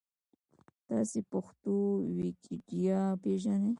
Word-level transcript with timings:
تاسو 0.87 1.17
پښتو 1.31 1.73
ویکیپېډیا 2.17 2.99
پېژنۍ؟ 3.21 3.69